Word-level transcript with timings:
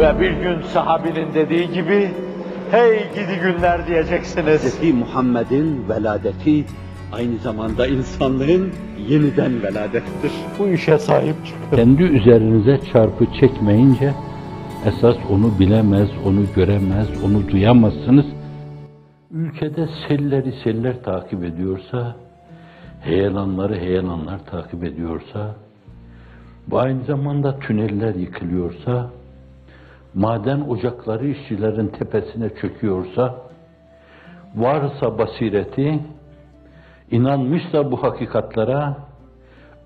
Ve 0.00 0.20
bir 0.20 0.30
gün 0.30 0.62
sahabinin 0.62 1.34
dediği 1.34 1.72
gibi, 1.72 2.10
hey 2.70 2.98
gidi 3.14 3.40
günler 3.42 3.86
diyeceksiniz. 3.86 4.80
Hz. 4.80 4.94
Muhammed'in 4.94 5.88
veladeti 5.88 6.64
aynı 7.12 7.38
zamanda 7.38 7.86
insanlığın 7.86 8.72
yeniden 9.08 9.62
veladettir. 9.62 10.32
Bu 10.58 10.68
işe 10.68 10.98
sahip 10.98 11.34
çıkın. 11.46 11.76
Kendi 11.76 12.02
üzerinize 12.02 12.80
çarpı 12.92 13.26
çekmeyince 13.40 14.14
esas 14.86 15.16
onu 15.30 15.58
bilemez, 15.58 16.08
onu 16.26 16.40
göremez, 16.56 17.08
onu 17.24 17.48
duyamazsınız. 17.48 18.26
Ülkede 19.30 19.88
selleri 20.08 20.52
seller 20.64 21.02
takip 21.02 21.44
ediyorsa, 21.44 22.16
heyelanları 23.00 23.78
heyelanlar 23.78 24.38
takip 24.50 24.84
ediyorsa, 24.84 25.54
bu 26.66 26.78
aynı 26.78 27.04
zamanda 27.04 27.58
tüneller 27.58 28.14
yıkılıyorsa, 28.14 29.10
maden 30.14 30.60
ocakları 30.60 31.28
işçilerin 31.28 31.88
tepesine 31.88 32.50
çöküyorsa, 32.54 33.36
varsa 34.56 35.18
basireti, 35.18 36.00
inanmışsa 37.10 37.90
bu 37.90 38.02
hakikatlara, 38.02 38.96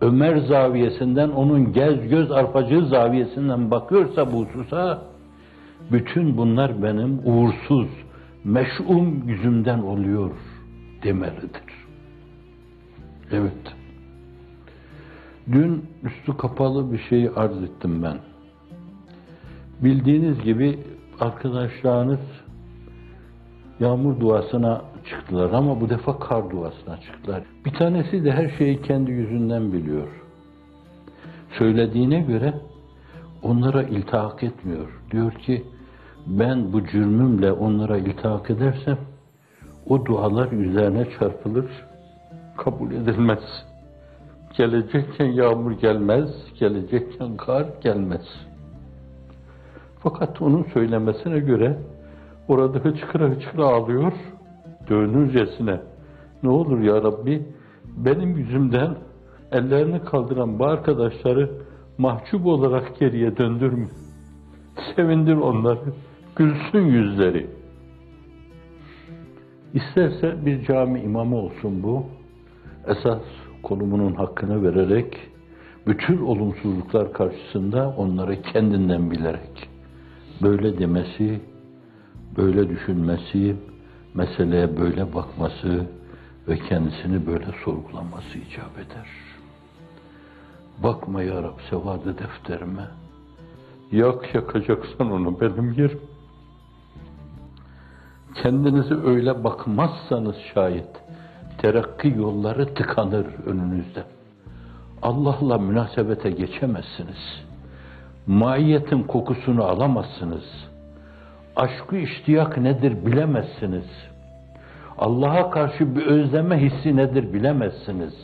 Ömer 0.01 0.37
zaviyesinden, 0.37 1.29
onun 1.29 1.73
gez 1.73 2.09
göz 2.09 2.33
arpacığı 2.33 2.87
zaviyesinden 2.87 3.71
bakıyorsa 3.71 4.33
bu 4.33 4.45
hususa, 4.45 5.03
bütün 5.93 6.37
bunlar 6.37 6.83
benim 6.83 7.21
uğursuz, 7.25 7.89
meş'um 8.45 9.29
yüzümden 9.29 9.79
oluyor 9.79 10.31
demelidir. 11.03 11.63
Evet. 13.33 13.75
Dün 15.53 15.85
üstü 16.03 16.37
kapalı 16.37 16.93
bir 16.93 16.99
şeyi 16.99 17.31
arz 17.31 17.63
ettim 17.63 18.03
ben. 18.03 18.34
Bildiğiniz 19.85 20.43
gibi 20.43 20.79
arkadaşlarınız 21.21 22.21
yağmur 23.81 24.21
duasına 24.21 24.83
çıktılar 25.11 25.53
ama 25.53 25.81
bu 25.81 25.89
defa 25.89 26.19
kar 26.19 26.51
duasına 26.51 27.01
çıktılar. 27.01 27.43
Bir 27.65 27.75
tanesi 27.75 28.25
de 28.25 28.33
her 28.33 28.49
şeyi 28.49 28.83
kendi 28.83 29.11
yüzünden 29.11 29.73
biliyor. 29.73 30.09
Söylediğine 31.59 32.21
göre 32.21 32.55
onlara 33.43 33.83
iltihak 33.83 34.43
etmiyor. 34.43 35.03
Diyor 35.11 35.33
ki 35.33 35.65
ben 36.27 36.73
bu 36.73 36.87
cürmümle 36.87 37.53
onlara 37.53 37.97
iltihak 37.97 38.51
edersem 38.51 38.99
o 39.89 40.07
dualar 40.07 40.53
üzerine 40.53 41.07
çarpılır, 41.19 41.67
kabul 42.57 42.93
edilmez. 42.93 43.65
Gelecekken 44.57 45.27
yağmur 45.27 45.73
gelmez, 45.73 46.31
gelecekken 46.61 47.37
kar 47.37 47.67
gelmez. 47.83 48.27
Fakat 50.05 50.43
onun 50.43 50.63
söylemesine 50.63 51.39
göre 51.39 51.79
orada 52.49 52.79
hıçkıra 52.79 53.29
hıçkıra 53.29 53.65
ağlıyor, 53.65 54.13
dönürcesine. 54.89 55.81
Ne 56.43 56.49
olur 56.49 56.81
ya 56.81 57.03
Rabbi, 57.03 57.43
benim 57.97 58.37
yüzümden 58.37 58.97
ellerini 59.53 60.01
kaldıran 60.01 60.59
bu 60.59 60.65
arkadaşları 60.65 61.51
mahcup 61.99 62.47
olarak 62.47 62.99
geriye 62.99 63.37
döndürme. 63.37 63.87
Sevindir 64.97 65.37
onları, 65.37 65.93
gülsün 66.37 66.87
yüzleri. 66.87 67.47
İsterse 69.75 70.47
bir 70.47 70.65
cami 70.65 71.01
imamı 71.01 71.37
olsun 71.37 71.83
bu, 71.83 72.05
esas 72.87 73.23
konumunun 73.63 74.15
hakkını 74.15 74.63
vererek, 74.63 75.17
bütün 75.87 76.19
olumsuzluklar 76.19 77.13
karşısında 77.13 77.95
onları 77.99 78.43
kendinden 78.43 79.11
bilerek, 79.11 79.74
böyle 80.43 80.79
demesi, 80.79 81.41
böyle 82.37 82.69
düşünmesi, 82.69 83.57
meseleye 84.15 84.77
böyle 84.77 85.15
bakması 85.15 85.87
ve 86.49 86.59
kendisini 86.59 87.27
böyle 87.27 87.47
sorgulaması 87.65 88.39
icap 88.39 88.79
eder. 88.79 89.09
Bakma 90.83 91.23
ya 91.23 91.43
Rab 91.43 91.59
sevadı 91.71 92.19
defterime. 92.19 92.89
Yak 93.93 94.35
yakacaksan 94.35 95.11
onu 95.13 95.41
benim 95.41 95.73
yerim. 95.73 96.01
Kendinize 98.43 98.95
öyle 98.95 99.45
bakmazsanız 99.45 100.37
şayet 100.55 100.89
terakki 101.59 102.09
yolları 102.09 102.75
tıkanır 102.75 103.27
önünüzde. 103.47 104.05
Allah'la 105.03 105.59
münasebete 105.59 106.31
geçemezsiniz. 106.31 107.45
Maiyetin 108.27 109.03
kokusunu 109.03 109.65
alamazsınız. 109.65 110.45
Aşkı 111.57 111.97
iştiyak 111.97 112.59
nedir 112.59 113.07
bilemezsiniz. 113.07 113.85
Allah'a 114.99 115.51
karşı 115.51 115.97
bir 115.97 116.07
özleme 116.07 116.59
hissi 116.59 116.97
nedir 116.97 117.33
bilemezsiniz. 117.33 118.15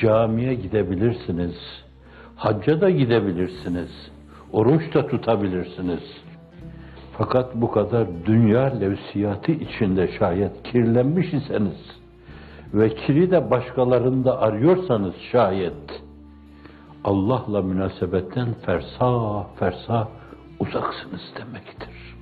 Camiye 0.00 0.54
gidebilirsiniz. 0.54 1.54
Hacca 2.36 2.80
da 2.80 2.90
gidebilirsiniz. 2.90 4.10
Oruç 4.52 4.94
da 4.94 5.06
tutabilirsiniz. 5.06 6.02
Fakat 7.18 7.54
bu 7.54 7.70
kadar 7.70 8.06
dünya 8.26 8.64
levsiyatı 8.64 9.52
içinde 9.52 10.08
şayet 10.18 10.62
kirlenmiş 10.62 11.32
iseniz 11.32 12.00
ve 12.74 12.94
kiri 12.94 13.30
de 13.30 13.50
başkalarında 13.50 14.40
arıyorsanız 14.40 15.14
şayet 15.32 16.02
Allah'la 17.04 17.62
münasebetten 17.62 18.54
fersa 18.66 19.46
fersa 19.58 20.08
uzaksınız 20.60 21.22
demektir. 21.38 22.16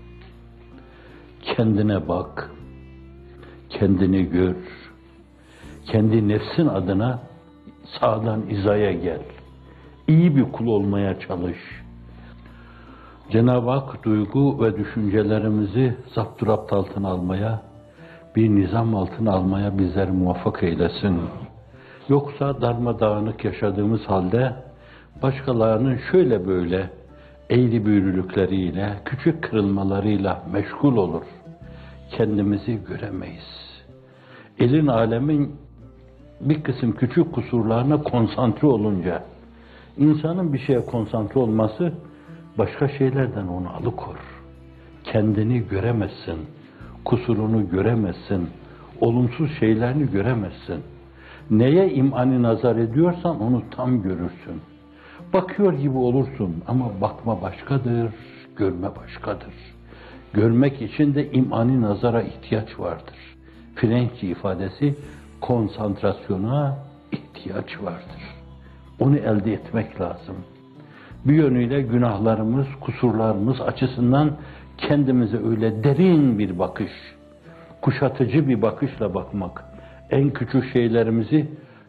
Kendine 1.42 2.08
bak, 2.08 2.50
kendini 3.70 4.30
gör, 4.30 4.56
kendi 5.86 6.28
nefsin 6.28 6.66
adına 6.66 7.18
sağdan 8.00 8.50
izaya 8.50 8.92
gel. 8.92 9.22
İyi 10.08 10.36
bir 10.36 10.52
kul 10.52 10.66
olmaya 10.66 11.20
çalış. 11.20 11.58
Cenab-ı 13.30 13.70
Hak 13.70 14.04
duygu 14.04 14.64
ve 14.64 14.76
düşüncelerimizi 14.76 15.96
zapturapt 16.14 16.72
altına 16.72 17.08
almaya, 17.08 17.62
bir 18.36 18.48
nizam 18.48 18.96
altına 18.96 19.32
almaya 19.32 19.78
bizleri 19.78 20.12
muvaffak 20.12 20.62
eylesin. 20.62 21.20
Yoksa 22.08 22.60
darmadağınık 22.60 23.44
yaşadığımız 23.44 24.00
halde 24.00 24.67
başkalarının 25.22 25.98
şöyle 26.12 26.46
böyle 26.46 26.90
eğri 27.50 27.86
büğrülükleriyle, 27.86 28.96
küçük 29.04 29.42
kırılmalarıyla 29.42 30.42
meşgul 30.52 30.96
olur. 30.96 31.24
Kendimizi 32.10 32.78
göremeyiz. 32.88 33.58
Elin 34.58 34.86
alemin 34.86 35.56
bir 36.40 36.62
kısım 36.62 36.92
küçük 36.92 37.32
kusurlarına 37.32 38.02
konsantre 38.02 38.66
olunca, 38.66 39.24
insanın 39.96 40.52
bir 40.52 40.58
şeye 40.58 40.80
konsantre 40.80 41.40
olması 41.40 41.92
başka 42.58 42.88
şeylerden 42.88 43.46
onu 43.46 43.68
alıkor. 43.76 44.16
Kendini 45.04 45.68
göremezsin, 45.68 46.38
kusurunu 47.04 47.70
göremezsin, 47.70 48.48
olumsuz 49.00 49.50
şeylerini 49.60 50.10
göremezsin. 50.10 50.82
Neye 51.50 51.92
imani 51.92 52.42
nazar 52.42 52.76
ediyorsan 52.76 53.40
onu 53.40 53.62
tam 53.70 54.02
görürsün. 54.02 54.60
Bakıyor 55.32 55.72
gibi 55.72 55.98
olursun 55.98 56.62
ama 56.66 57.00
bakma 57.00 57.42
başkadır, 57.42 58.12
görme 58.56 58.96
başkadır. 58.96 59.54
Görmek 60.32 60.82
için 60.82 61.14
de 61.14 61.32
imani 61.32 61.82
nazara 61.82 62.22
ihtiyaç 62.22 62.78
vardır. 62.78 63.14
Frenkçi 63.74 64.28
ifadesi 64.28 64.94
konsantrasyona 65.40 66.78
ihtiyaç 67.12 67.82
vardır. 67.82 68.22
Onu 69.00 69.16
elde 69.16 69.52
etmek 69.52 70.00
lazım. 70.00 70.36
Bir 71.24 71.34
yönüyle 71.34 71.82
günahlarımız, 71.82 72.66
kusurlarımız 72.80 73.60
açısından 73.60 74.36
kendimize 74.78 75.36
öyle 75.36 75.84
derin 75.84 76.38
bir 76.38 76.58
bakış, 76.58 76.92
kuşatıcı 77.80 78.48
bir 78.48 78.62
bakışla 78.62 79.14
bakmak, 79.14 79.64
en 80.10 80.30
küçük 80.30 80.72
şeylerimizi 80.72 81.46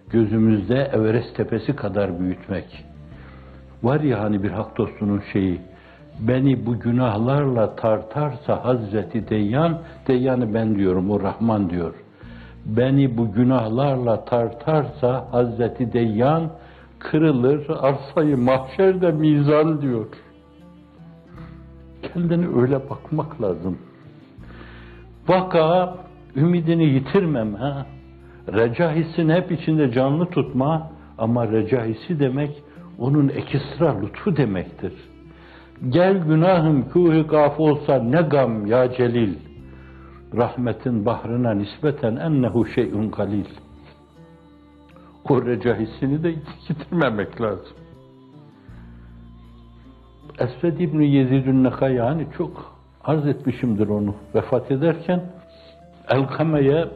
gözümüzde 0.10 0.92
Everest 0.94 1.36
tepesi 1.36 1.76
kadar 1.76 2.20
büyütmek. 2.20 2.86
Var 3.84 4.00
ya 4.00 4.20
hani 4.20 4.44
bir 4.44 4.52
hak 4.52 4.78
dostunun 4.78 5.22
şeyi, 5.34 5.62
beni 6.20 6.66
bu 6.66 6.80
günahlarla 6.80 7.76
tartarsa 7.76 8.66
Hazreti 8.66 9.30
Deyyan, 9.30 9.82
Deyyan'ı 10.08 10.54
ben 10.54 10.76
diyorum, 10.76 11.12
o 11.12 11.20
Rahman 11.22 11.70
diyor. 11.70 11.94
Beni 12.66 13.18
bu 13.18 13.32
günahlarla 13.32 14.26
tartarsa 14.26 15.28
Hazreti 15.32 15.94
Deyyan, 15.94 16.50
kırılır 17.00 17.68
arsayı 17.82 18.38
mahşerde 18.38 19.12
mizan 19.12 19.82
diyor. 19.82 20.06
Kendine 22.02 22.48
öyle 22.62 22.90
bakmak 22.90 23.42
lazım. 23.42 23.78
Vaka 25.28 25.96
ümidini 26.36 26.86
yitirmem 26.86 27.54
ha. 27.54 27.86
Reca 28.54 28.92
hissini 28.92 29.34
hep 29.34 29.52
içinde 29.52 29.92
canlı 29.92 30.26
tutma 30.26 30.92
ama 31.18 31.48
reca 31.48 31.86
hissi 31.86 32.20
demek 32.20 32.64
onun 33.00 33.30
ekstra 33.30 34.02
lütfu 34.02 34.38
demektir. 34.38 34.94
Gel 35.90 36.18
günahım 36.18 36.90
kuhu 36.90 37.28
gaf 37.28 37.60
olsa 37.60 38.04
ne 38.04 38.22
gam 38.22 38.66
ya 38.66 38.94
celil. 38.94 39.36
Rahmetin 40.38 41.06
bahrına 41.06 41.54
nispeten 41.54 42.16
ennehu 42.16 42.66
şey'un 42.66 43.12
galil. 43.12 43.46
O 45.30 45.46
reca 45.46 45.76
hissini 45.80 46.24
de 46.24 46.36
yitirmemek 46.70 47.42
lazım. 47.42 47.78
Esved 50.40 50.80
İbni 50.80 51.12
Yezid'ün 51.12 51.72
yani 51.90 52.28
çok 52.38 52.80
arz 53.04 53.28
etmişimdir 53.28 53.88
onu 53.88 54.16
vefat 54.36 54.72
ederken 54.72 55.24
Elkame'ye 56.10 56.88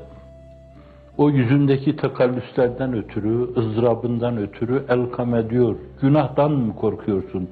o 1.18 1.30
yüzündeki 1.30 1.96
takallüslerden 1.96 2.94
ötürü, 2.94 3.50
ızdırabından 3.58 4.38
ötürü 4.38 4.86
Elkame 4.90 5.50
diyor, 5.50 5.76
günahtan 6.02 6.52
mı 6.52 6.76
korkuyorsun? 6.76 7.50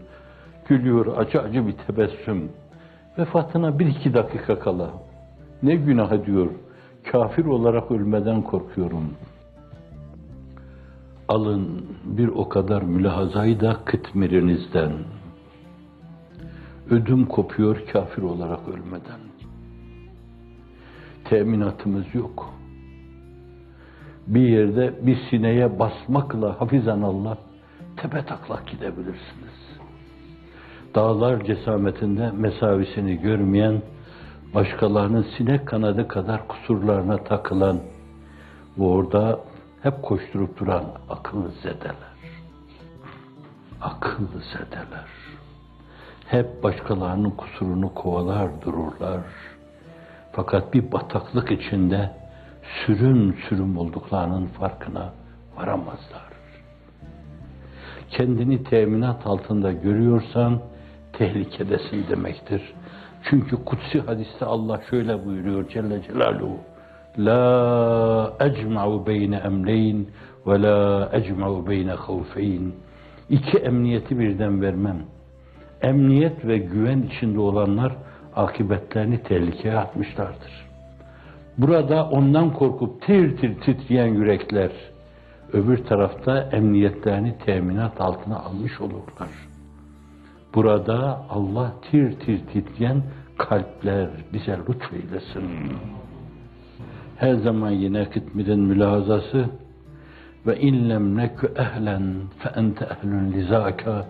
Gülüyor 0.68 1.18
acı 1.18 1.42
acı 1.42 1.68
bir 1.68 1.74
tebessüm. 1.74 2.52
Vefatına 3.18 3.80
bir 3.80 3.86
iki 3.86 4.13
dakika 4.13 4.60
kala. 4.60 4.90
Ne 5.63 5.75
günahı 5.75 6.25
diyor, 6.25 6.48
kafir 7.12 7.46
olarak 7.46 7.92
ölmeden 7.92 8.42
korkuyorum. 8.42 9.13
Alın 11.28 11.86
bir 12.04 12.28
o 12.28 12.50
kadar 12.50 12.81
mülahazayı 12.81 13.60
da 13.60 13.78
kıtmirinizden. 13.86 14.92
Ödüm 16.90 17.25
kopuyor 17.25 17.86
kafir 17.94 18.22
olarak 18.22 18.60
ölmeden. 18.68 19.19
Teminatımız 21.24 22.16
yok. 22.16 22.61
Bir 24.27 24.50
yerde 24.50 24.94
bir 25.01 25.18
sineye 25.29 25.79
basmakla 25.79 26.62
hafizan 26.62 27.01
Allah 27.01 27.38
tepe 27.97 28.25
taklak 28.25 28.68
gidebilirsiniz. 28.68 29.79
Dağlar 30.95 31.44
cesametinde 31.45 32.31
mesavisini 32.31 33.18
görmeyen, 33.18 33.81
başkalarının 34.53 35.25
sinek 35.38 35.68
kanadı 35.68 36.07
kadar 36.07 36.47
kusurlarına 36.47 37.18
takılan 37.18 37.79
ve 38.77 38.83
orada 38.83 39.39
hep 39.83 40.03
koşturup 40.03 40.59
duran 40.59 40.85
akıllı 41.09 41.51
zedeler. 41.51 42.12
Akıllı 43.81 44.41
zedeler. 44.53 45.07
Hep 46.25 46.63
başkalarının 46.63 47.29
kusurunu 47.29 47.94
kovalar 47.94 48.62
dururlar. 48.62 49.21
Fakat 50.31 50.73
bir 50.73 50.91
bataklık 50.91 51.51
içinde 51.51 52.20
sürüm 52.85 53.35
sürüm 53.50 53.77
olduklarının 53.77 54.45
farkına 54.45 55.13
varamazlar. 55.57 56.31
Kendini 58.09 58.63
teminat 58.63 59.27
altında 59.27 59.71
görüyorsan 59.71 60.59
tehlikedesin 61.13 62.06
demektir. 62.09 62.73
Çünkü 63.29 63.65
kutsi 63.65 64.01
hadiste 64.01 64.45
Allah 64.45 64.81
şöyle 64.89 65.25
buyuruyor 65.25 65.69
Celle 65.69 66.01
Celaluhu. 66.03 66.59
La 67.18 68.33
ecma'u 68.39 69.07
beyne 69.07 69.35
emreyn 69.35 70.07
ve 70.47 70.62
la 70.62 71.09
ecma'u 71.13 71.68
beyne 71.68 71.91
havfeyn. 71.91 72.73
İki 73.29 73.57
emniyeti 73.57 74.19
birden 74.19 74.62
vermem. 74.62 74.97
Emniyet 75.81 76.45
ve 76.45 76.57
güven 76.57 77.01
içinde 77.01 77.39
olanlar 77.39 77.95
akıbetlerini 78.35 79.23
tehlikeye 79.23 79.77
atmışlardır. 79.77 80.70
Burada 81.62 82.10
ondan 82.10 82.54
korkup 82.54 83.02
tir 83.02 83.38
tir 83.38 83.60
titreyen 83.60 84.08
yürekler, 84.08 84.72
öbür 85.54 85.78
tarafta 85.78 86.50
emniyetlerini 86.52 87.38
teminat 87.46 88.02
altına 88.02 88.40
almış 88.40 88.81
olurlar. 88.81 89.30
Burada 90.56 91.25
Allah 91.30 91.74
tir 91.81 92.19
tir 92.19 92.40
titreyen 92.54 93.04
kalpler 93.38 94.10
bize 94.34 94.58
lütfeylesin. 94.69 95.44
Her 97.18 97.34
zaman 97.34 97.72
yine 97.72 98.10
Kıtmir'in 98.10 98.60
mülahazası 98.60 99.46
ve 100.48 100.60
inlem 100.60 101.18
nekü 101.18 101.48
ehlen 101.57 102.14
fe 102.40 102.50
ente 102.60 102.86
ehlün 102.86 103.31
lizaka 103.31 104.07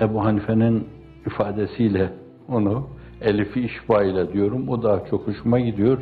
Ebu 0.00 0.24
Hanife'nin 0.24 0.88
ifadesiyle 1.26 2.12
onu 2.48 2.88
Elif'i 3.20 3.60
işba 3.60 4.04
ile 4.04 4.32
diyorum. 4.32 4.68
O 4.68 4.82
daha 4.82 5.04
çok 5.04 5.26
hoşuma 5.26 5.60
gidiyor. 5.60 5.98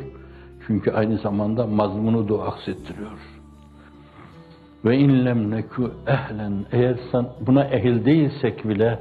Çünkü 0.69 0.91
aynı 0.91 1.17
zamanda 1.17 1.67
mazmunu 1.67 2.29
da 2.29 2.43
aksettiriyor. 2.43 3.19
Ve 4.85 4.97
inlem 4.97 5.51
nekü 5.51 5.91
ehlen 6.07 6.53
eğer 6.71 6.95
sen 7.11 7.25
buna 7.47 7.63
ehil 7.63 8.05
değilsek 8.05 8.69
bile 8.69 8.99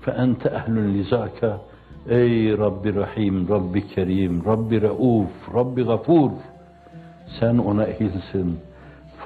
fe 0.00 0.10
ente 0.10 0.48
ehlün 0.48 0.94
lizaka 0.94 1.60
ey 2.08 2.58
Rabbi 2.58 2.94
Rahim, 2.94 3.48
Rabbi 3.48 3.88
Kerim, 3.88 4.44
Rabbi 4.44 4.82
Rauf, 4.82 5.54
Rabbi 5.54 5.82
Gafur 5.82 6.30
sen 7.40 7.58
ona 7.58 7.84
ehilsin. 7.84 8.58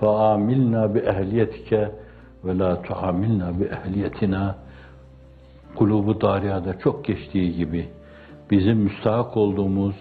Faamilna 0.01 0.95
bi 0.95 0.99
ehliyetike 0.99 1.91
ve 2.45 2.59
la 2.59 2.83
tuamilna 2.83 3.61
bi 3.61 3.65
ehliyetina 3.65 4.55
kulubu 5.75 6.21
dariyada 6.21 6.79
çok 6.79 7.05
geçtiği 7.05 7.57
gibi 7.57 7.89
bizim 8.51 8.79
müstahak 8.79 9.37
olduğumuz 9.37 9.95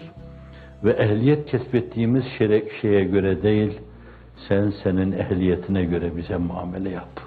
ve 0.84 0.90
ehliyet 0.90 1.46
kesbettiğimiz 1.46 2.24
şerek 2.38 2.72
şeye 2.80 3.04
göre 3.04 3.42
değil, 3.42 3.80
sen 4.48 4.72
senin 4.82 5.12
ehliyetine 5.12 5.84
göre 5.84 6.16
bize 6.16 6.36
muamele 6.36 6.90
yap. 6.90 7.20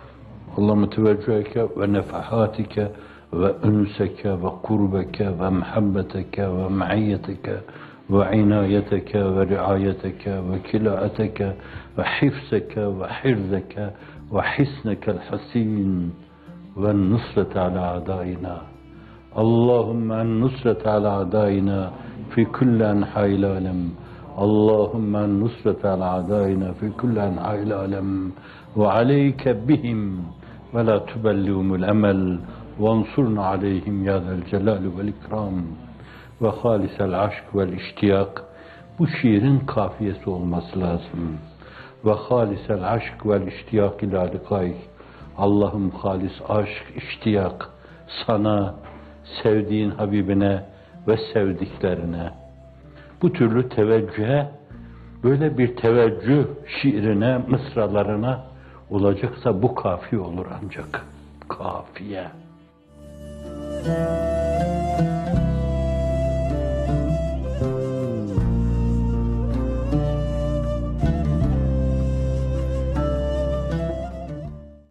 Allah 0.58 0.76
müteveccüheke 0.76 1.68
ve 1.78 1.94
nefahatike 1.94 2.92
ve 3.34 3.54
ünseke 3.64 4.32
ve 4.32 4.50
kurbeke 4.64 5.40
ve 5.40 5.50
muhabbeteke 5.50 6.44
ve 6.44 6.68
maiyeteke 6.68 7.56
ve 8.10 8.38
inayeteke 8.38 9.36
ve 9.36 9.48
riayeteke 9.48 10.32
ve 10.32 10.62
kilaeteke 10.72 11.54
ve 11.98 12.04
hifzeke 12.04 12.82
ve 12.82 13.08
hirzeke 13.24 13.90
ve 14.34 14.42
hisnekel 14.42 15.18
hasin 15.18 16.14
ve 16.78 17.10
nusret 17.10 17.58
ala 17.58 17.94
adaina. 17.94 18.62
Allahümme 19.36 20.40
nusret 20.40 20.88
ala 20.88 21.20
adaina. 21.20 21.92
في 22.35 22.45
كل 22.45 22.83
أنحاء 22.83 23.27
العالم 23.27 23.91
اللهم 24.39 25.17
النصرة 25.17 25.83
على 25.85 26.05
أعدائنا 26.05 26.73
في 26.73 26.89
كل 27.01 27.19
أنحاء 27.19 27.63
العالم 27.63 28.33
وعليك 28.77 29.49
بهم 29.49 30.23
ولا 30.75 30.99
تبلغهم 30.99 31.75
الأمل 31.75 32.41
وانصرنا 32.79 33.43
عليهم 33.47 34.05
يا 34.09 34.19
ذا 34.19 34.33
الجلال 34.33 34.85
والإكرام 34.97 35.57
وخالص 36.41 36.97
العشق 37.01 37.47
والاشتياق 37.55 38.51
bu 38.99 39.07
şiirin 39.09 39.59
kafiyesi 39.59 40.31
olması 40.31 40.81
lazım. 40.81 41.39
Ve 42.05 42.13
halisel 42.13 42.93
aşk 42.93 43.27
vel 43.27 43.47
iştiyak 43.47 44.03
ila 44.03 44.23
likayk. 44.23 44.77
Allah'ım 45.39 45.91
halis 45.91 46.33
aşk, 46.49 46.85
iştiyak 46.97 47.71
sana, 48.27 48.75
sevdiğin 49.43 49.91
Habibine 49.91 50.65
ve 51.08 51.18
sevdiklerine. 51.34 52.32
Bu 53.22 53.34
türlü 53.34 53.70
teveccühe, 53.70 54.48
böyle 55.24 55.58
bir 55.58 55.76
teveccüh 55.76 56.46
şiirine, 56.82 57.38
mısralarına 57.38 58.44
olacaksa 58.90 59.62
bu 59.62 59.76
kafi 59.76 60.20
olur 60.20 60.46
ancak. 60.64 61.06
Kafiye. 61.50 62.28